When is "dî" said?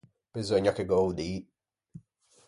1.17-1.31